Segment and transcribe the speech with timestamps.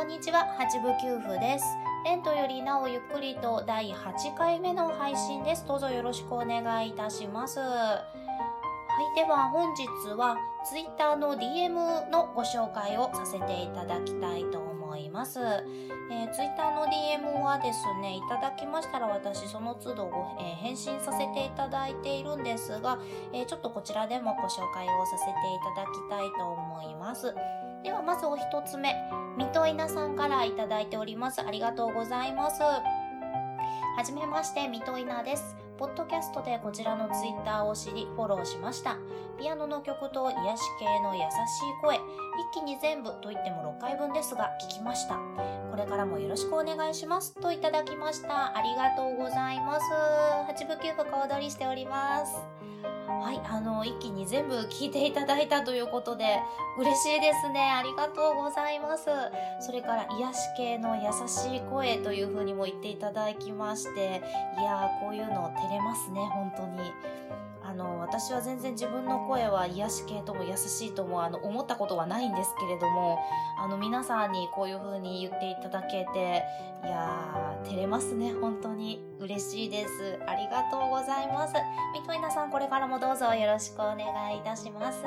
[0.00, 1.76] こんにちは、八部九夫です。
[2.06, 5.66] レントよりなおゆっくりと第8回目の配信です。
[5.68, 7.60] どうぞよろしくお願いいたします。
[7.60, 8.02] は
[9.12, 9.84] い、では本日
[10.16, 15.38] は Twitter の DM のご紹介をさせていただきたいと思います。
[15.38, 22.98] えー、Twitter の DM はですね、いただきましたら私その都度ご、えー、返信させていただいているんですが、
[23.34, 25.34] えー、ちょっとこちらでもご紹介をさせてい
[25.74, 27.34] ただきたいと思います。
[27.82, 28.94] ではまずお一つ目、
[29.36, 31.40] みといなさんからいただいております。
[31.40, 32.62] ありがとうございます。
[32.62, 32.82] は
[34.04, 35.56] じめまして、みといなです。
[35.78, 38.98] ポッドキャストでこちらのツイッターを知りフォローしました。
[39.38, 41.28] ピアノの曲と癒し系の優しい
[41.80, 42.00] 声、一
[42.52, 45.14] 気に全部と言っても6回分ですが聞きました。
[45.70, 47.34] これからもよろしくお願いします。
[47.34, 48.54] といただきました。
[48.54, 49.86] ありがとうございます。
[50.52, 52.36] 8部9部小躍りしております。
[53.20, 56.40] はい、あの、一気に全部聞いていただいたということで、
[56.78, 57.60] 嬉しいですね。
[57.60, 59.10] ありがとうございます。
[59.60, 64.22] それから、癒し系の優しい声というふうにも言っていただきまして、
[64.58, 66.90] いやー、こういうの照れますね、本当に。
[67.70, 73.18] あの、私は全然自分の声は癒し系とも優しいとも、あの、思ったことはないんですけれども、
[73.56, 76.42] あの、皆さんにこういう風に言っていただけて、
[76.84, 79.00] いやー、照れますね、本当に。
[79.20, 80.18] 嬉しいです。
[80.26, 81.54] ありがとうございます。
[81.92, 85.04] みといなさん、これからもどうぞよろしくお願いいたします。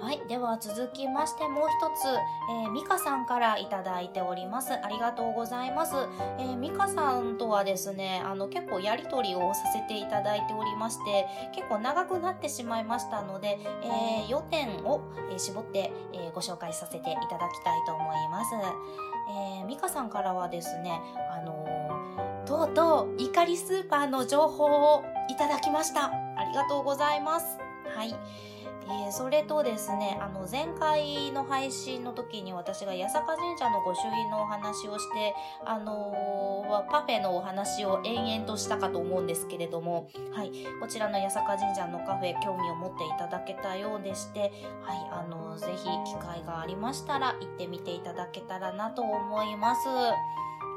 [0.00, 0.20] はい。
[0.28, 4.72] では続きましてもう一つ、えー、ミカさんからいただいております。
[4.72, 5.94] ありがとうございます。
[6.38, 15.00] えー、ミカさんとはですね、あの結構やりとりをさせていただいておりまして、結構長くなってしまいましたので、えー、要点を、
[15.32, 18.54] え絞って、えご紹介させていただきたいと思います。
[19.28, 21.00] えー、ミカさんからはですね、
[21.30, 21.66] あの
[22.46, 26.06] とうとう怒りスーパーの情報をいただきました。
[26.06, 27.58] ありがとうございます。
[27.96, 28.14] はい。
[28.88, 44.52] えー、それとですね、あの、前回の配信の時に私が八坂神社の御朱印のお話をして、あのー、パフェのお話を延々としたかと思うんですけれども、はい、こちらの八坂神社のカフェ、興味を持っていただけたようでして、
[44.82, 49.88] はい、あのー、ぜひ機会がありましたら行ってみていただけたらなと思います。
[49.88, 50.12] は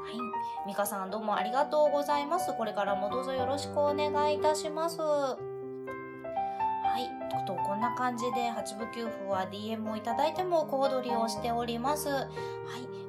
[0.08, 0.66] い。
[0.66, 2.52] ミカさんどうもありがとうございます。
[2.56, 5.49] これからもどうぞよろしくお願いいたします。
[7.40, 7.46] はい。
[7.46, 12.08] と、こんな感じで、八部給付は DM をいただいても小躍りをしております。
[12.08, 12.28] はい。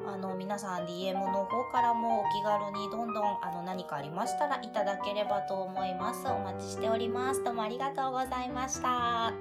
[0.07, 6.27] あの、皆さん DM の方からもお気軽にどんどん、あの、何かありましたらいただければと思います。
[6.27, 7.43] お待ちしております。
[7.43, 9.33] どうもありがとうございました。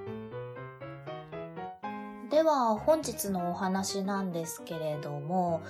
[2.29, 5.61] では、本日のお話なんですけれども、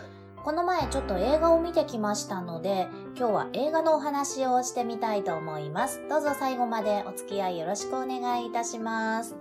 [0.44, 6.02] この前ちょっと映画を見てきましたので、今日は映画のお話をしてみたいと思います。
[6.10, 9.36] どうぞ最後までお付き合いよろしくお願いいたします。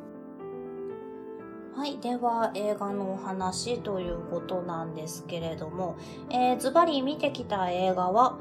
[1.74, 1.96] はい。
[2.02, 5.96] では、映画のお話ということなんですけれども、
[6.28, 8.38] えー、ズバリ見てきた映画は、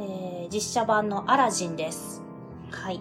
[0.00, 2.22] えー、実写版のアラジンです。
[2.72, 3.00] はい。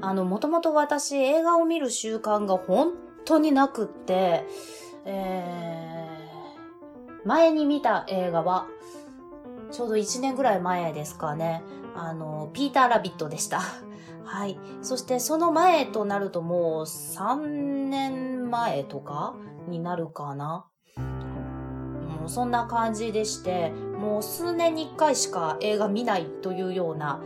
[0.00, 2.92] あの、もともと私映画を見る習慣が本
[3.24, 4.46] 当になくって、
[5.04, 5.85] えー
[7.26, 8.68] 前に見た映画は、
[9.72, 11.62] ちょうど1年ぐらい前ですかね。
[11.96, 13.60] あの、ピーター・ラビットでした。
[14.24, 14.56] はい。
[14.80, 19.34] そしてその前となるともう3年前とか
[19.66, 20.66] になるかな。
[20.96, 27.20] もうそんな感じでして、もう数年に1回しか映画見ないというような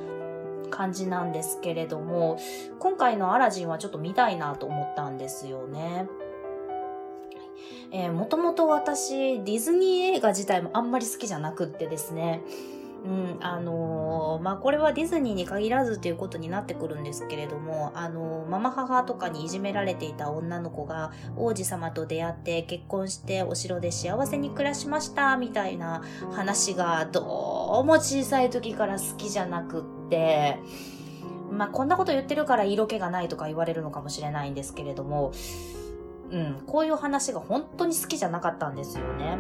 [0.70, 2.38] 感じなんですけれども、
[2.78, 6.08] 今回のアラジンはちょっと見たいなと思ったんですよね。
[7.92, 12.42] えー、もともと私、ディズニー映画自体もあんまり好きじゃなくってですね、
[13.04, 26.02] うん、あのー、まあ、これはディズニーに限らずということになってくるんですけれども、あのー、ママ母とかにいじめられていた女の子が王子様と出会って結婚してお城で幸せに暮らしましたみたいな
[26.32, 30.58] 話がどうも小さい時から好きじゃなくって、
[31.50, 35.32] まあ、こんなこと言ってるから色気がないとか言われるのかもしれないんですけれども、
[36.30, 39.38] うん、こういう話が本当に好きじゃなかったんですよね。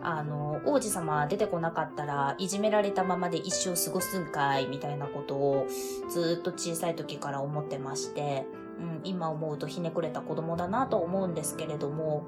[0.00, 5.66] うん、あの、王子様出てこなかったら、いじめられたままで一生過ごすんかい、みたいなことを
[6.10, 8.46] ずっと小さい時から思ってまして、
[8.78, 12.24] うん、今思うとひねくれた子供だなと思うんですけれども、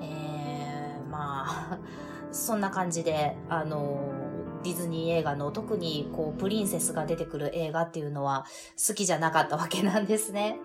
[0.00, 1.78] えーまあ、
[2.30, 3.98] そんな感じで、あの、
[4.62, 8.46] ディズニー映画の特にこうプリンセスが出てくる映画っていうのは
[8.88, 10.58] 好きじゃなかったわけなんですね。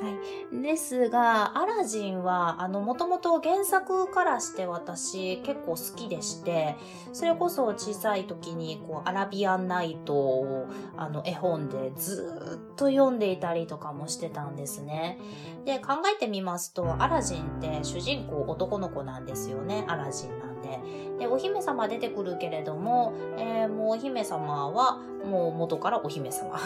[0.00, 0.10] は
[0.52, 0.62] い。
[0.62, 6.76] ですが、アラジンは、あの、もともと原作からして私結構好きでして、
[7.12, 10.66] それこそ小さい時に、こう、アラビアンナイトを、
[10.96, 15.18] あの、絵本でずっと読んでいたりとかもしてたんですね。
[15.64, 19.84] で、考えてみますと、アラジンって主人公男の子なんですよね。
[19.88, 20.80] アラジンなんで。
[21.18, 26.60] で、お姫様出てくるけれども、えー、もうお姫様は、もう元からお姫様。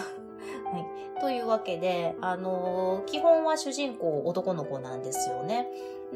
[0.72, 1.20] はい。
[1.20, 5.68] というわけで、あのー、基本は主人公男の子なんですよね。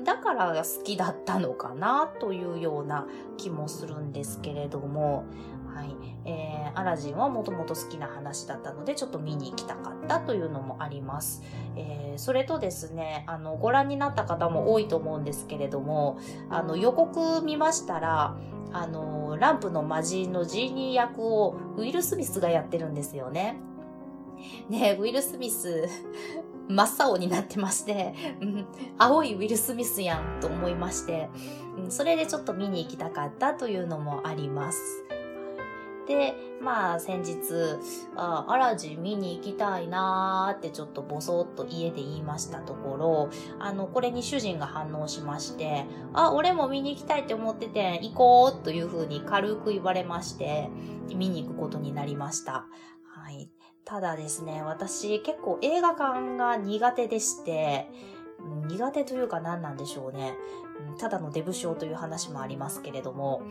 [0.03, 3.07] だから好きだったのかなというような
[3.37, 5.25] 気もするんですけれども、
[5.75, 5.97] はい。
[6.25, 11.43] えー、アラジンはもともと好きな話だったので、ちょっと見に行きたかったというのもあります。
[11.77, 16.19] えー、それとですね、あの、ご覧になった方も多いと思うんですけれども、
[16.49, 18.37] あの、予告見ましたら、
[18.73, 23.59] あの、ランプの魔人のジーニー役をウィル・スミスがやってるんですよね。
[24.69, 25.89] ねウィル・スミス、
[26.69, 28.67] 真っ青になってまして、うん、
[28.99, 31.29] 青いウィル・スミスやんと思いまして、
[31.79, 35.05] うん、それでちょっと見に行きたかったというのもあります。
[36.07, 37.79] で、まあ先日、
[38.17, 50.69] あアラジン見に行きたいなーってちょっとボソッと家で言いましたところ、あの、これに主人が反応しまして、あ、俺も見に行きたいって思ってて、行こうというふうに軽く言われまして、
[51.15, 52.67] 見に行くことになりました。
[53.07, 53.49] はい。
[53.85, 57.87] ただですね、私結構映画館が苦手でして、
[58.67, 60.35] 苦手というか何なんでしょうね。
[60.99, 63.43] ただのデブ症という話もありますけれども、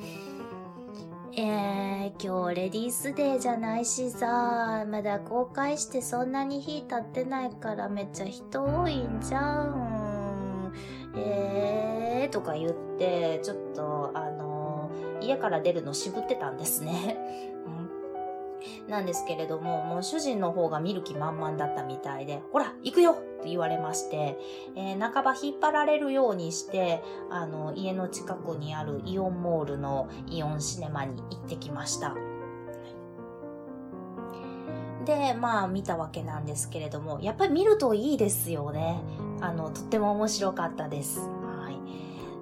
[1.36, 10.74] えー、今日レディースデーじゃないしさ、まだ公開してそんなに日経ってないからめっちゃ人多いんじゃん。
[11.16, 14.90] えーとか言って、ちょっと、あの、
[15.22, 17.18] 家から出るの渋ってたんですね。
[18.88, 24.38] なんですけれども、もう主人の方が見る気満々だったみたいで、ほら、行くよって言われまして、
[24.76, 32.16] えー、半ば引っ張られるようにして、あの、家の近くにあるイオンモールのイオンシネマに行ってきました。
[35.06, 39.02] で、まあ見たわけなんですけれども、やっぱり見るといいですよね。
[39.42, 41.20] あの、とっても面白かったです。
[41.20, 41.70] は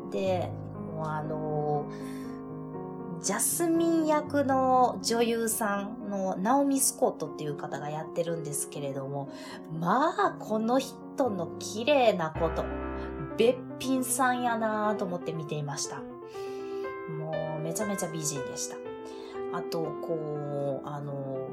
[0.10, 0.12] い。
[0.12, 0.52] で、
[0.96, 2.11] もうあのー
[3.22, 9.30] ジャスミン役の女優さんのナオミ・スコットっていう方がやってるんですけれども、
[9.80, 12.66] まあ、この人の綺麗なこと、
[13.38, 15.98] べっぴんさんやなぁと思って見ていました。
[15.98, 18.78] もう、めちゃめちゃ美人でした。
[19.54, 21.48] あと、こう、あの、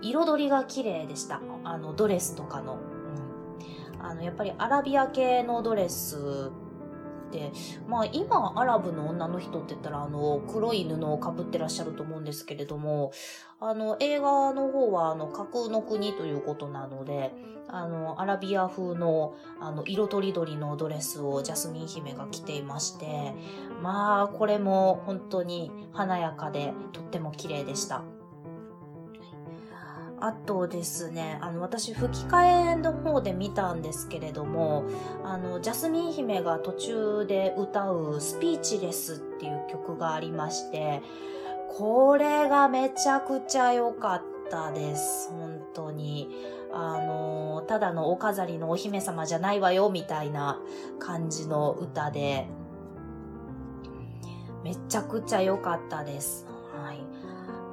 [0.00, 1.40] 彩りが綺麗でした。
[1.64, 2.78] あの、ドレスとかの。
[3.98, 6.52] うん、あの、やっぱりアラビア系のドレス、
[7.88, 13.12] まあ今アラブの女の人って言ったらあの黒い布をかぶってらっしゃると思うんですけれども、
[13.60, 17.32] あの映画の方はあの架空の国ということなので、
[17.68, 23.34] あのアラビア風のあの色とりどりのドレスをジャスミン姫が着ていまして、
[23.82, 28.02] まあこれも本当に華やかでとっても綺麗でした。
[30.20, 34.84] あとですね、あの、私、吹き替えの方で見たんですけれども、
[35.24, 41.02] あの、ジャスミン姫が途中で歌うスピーチレスっていう曲がありまして、
[41.76, 45.30] これがめちゃくちゃ良かったです。
[45.30, 46.30] 本当に。
[46.72, 50.60] あの、ただのお飾りのお姫様じゃないわよ、みたいな
[50.98, 52.46] 感じの歌で、
[54.64, 56.46] めちゃくちゃ良かったです。
[56.74, 57.17] はい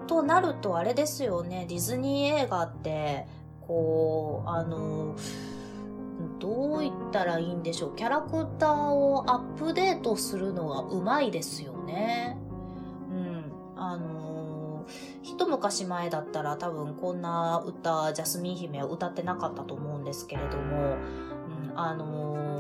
[0.07, 3.27] となるとあれですよね、ディズニー映画って、
[3.61, 5.15] こう、あの、
[6.39, 7.95] どう言ったらいいんでしょう。
[7.95, 12.37] キャラクターをアップデートするのがうまいですよね。
[13.09, 13.51] うん。
[13.75, 14.85] あの
[15.23, 20.97] 一昔前だったら多分こんな歌、ジャスミン姫は歌ってなかったと思うんですけれども、
[21.71, 22.54] うん、あの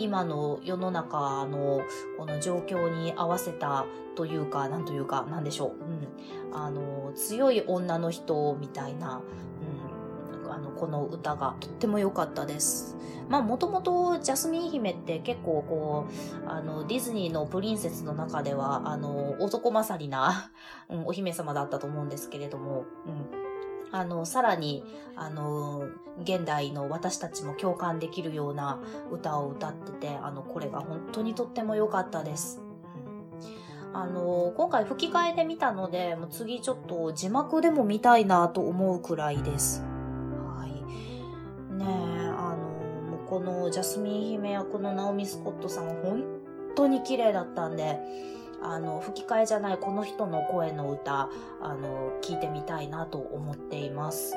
[0.00, 1.82] 今の世の中の
[2.16, 3.84] この状況に合わせた
[4.16, 6.50] というか、なんというか、なんでしょう。
[6.50, 6.56] うん。
[6.56, 9.20] あの、強い女の人みたいな、
[10.42, 12.96] うん、あの、この歌がとっても良かったです。
[13.28, 16.06] まあ、もともとジャスミン姫って結構こ
[16.46, 20.50] う、あの、ディズニーのプリンセスの中では、あの、男勝りな、
[20.88, 23.39] うん、お姫様だったと思うんですけれども、うん。
[23.92, 24.84] あの、さらに、
[25.16, 25.88] あの、
[26.22, 28.80] 現代の私たちも共感できるような
[29.10, 32.60] 歌を歌ってて、あの、これが本当にとっても良かったです。
[33.92, 39.82] あの、今回吹き替えで見たので、もう次ちょっと字幕でも見たいなと思うくらいです。
[39.82, 41.74] はい。
[41.74, 46.22] ねえ、あの、このジャスミン姫役のナオミ・スコットさん、本
[46.76, 47.98] 当に綺麗だったんで、
[48.62, 54.34] あの、吹き替えじゃないこの人の声の歌、あの、聞いてみたいなと思っています。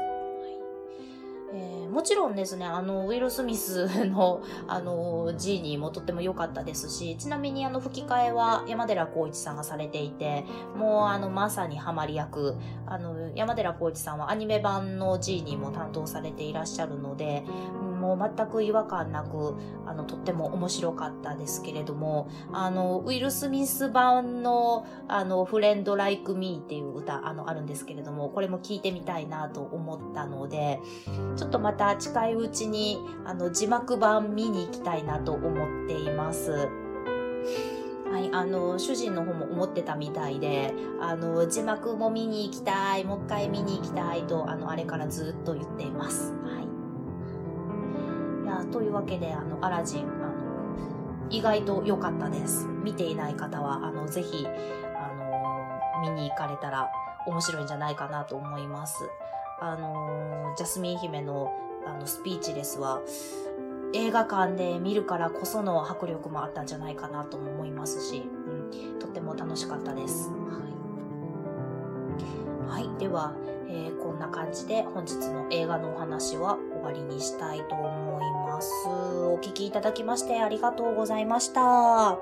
[1.55, 12.55] えー、もちろんですね、あの、ウィル・スミスの、あの、ジーニーもとっても良かったですし、ちなみにあの、吹き替えは山寺宏一さんがされていて、もうあの、まさにハマり役、
[12.87, 17.43] あの、山寺宏一さんはアニメ版のジーニーも担当されていらっしゃるので、
[18.03, 19.55] もう全く違和感なく、
[19.85, 30.81] あの、とっても面白かったですけれども、あの、ウィル・スミス版の、あの、フレンド・ライク・ミーっていう歌、あの、あるんですけれども、これも聞いてみたいなと思ったので、
[31.37, 36.67] ちょっとまた近いうちに、あの、字幕版見に行きたいなと思っています。
[38.11, 46.31] はい、あの、主人の方も思ってたみたいで、あの、字幕も見に行きたい、もう一回見に行きたいと、あの、あれからずっと言っています。
[46.45, 46.62] はい。
[48.71, 52.67] というわけであのアラジンあの意外と良かったです。
[52.83, 55.13] 見ていない方はあのぜひあ
[56.03, 56.91] の見に行かれたら
[57.25, 59.09] 面白いんじゃないかなと思います。
[59.59, 61.51] あのジャスミン姫の
[61.85, 63.01] あのスピーチレスは
[63.93, 70.31] 映画館で見るからこその迫力もあったんじゃないかなと思いますし、うん、とっても楽しかったです。
[72.69, 73.33] はい、はい、では、
[73.67, 78.69] えー、こんな感じで本日の映画のお話は終わりにしたいと思います。
[78.87, 82.17] お聴きいただきましてありがとうございました。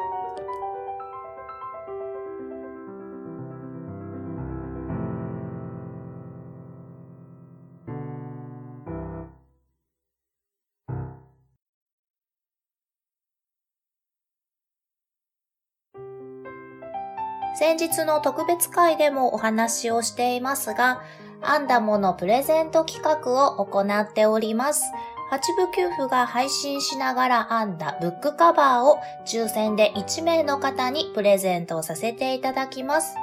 [17.54, 21.04] 先日の特別会でもお話をしていますが、
[21.44, 24.84] アンダモのプレゼント企画を行っております。
[25.32, 33.16] 八部給付が配信しながら編んだブックカバーを抽選で1名の方にプレゼントさせていただきます。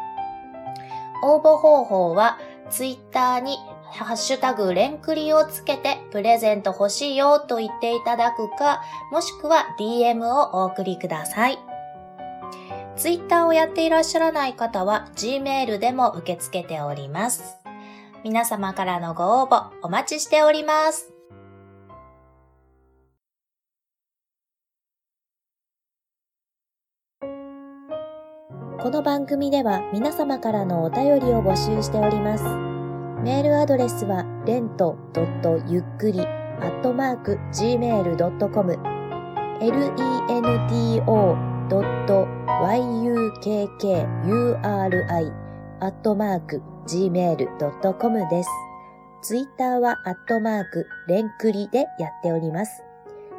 [1.23, 2.39] 応募方法は
[2.71, 3.59] ツイッターに
[3.93, 11.59] ハッシュタグレンクリをつけてプレゼント欲しいよと言っていただくか、もしくは DM をお送りください。
[12.97, 17.59] ツイッターをやっていらっしゃらない方は Gmail でも受け付けております。
[18.25, 21.18] 皆様からのご応募お待ちしております。
[28.81, 32.45] この番組では皆様からのお便りを募集しております。
[33.25, 34.97] メールアドレスは、レント
[35.67, 38.79] ゆっくり、アットマーク、gmail.com、
[39.59, 41.03] lento.yukkuri、
[45.81, 48.49] アットマーク、gmail.com です。
[49.23, 52.85] ツイッターは、アットマーク、レンクリでやっております。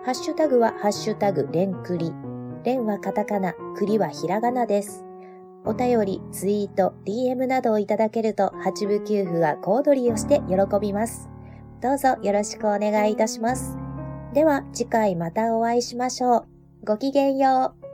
[0.04, 2.12] ハッシュタグは、ハッシュタグ、レンクリ。
[2.66, 5.09] レンはカタカナ、クリはひらがなです。
[5.66, 11.30] お便り、ツイート、DM などをいただけると、八部給付は小躍りをして喜びます。
[11.82, 13.78] どうぞよろしくお願いいたします。
[14.34, 16.48] では、次回またお会いしましょう。
[16.86, 17.89] ごきげんよう。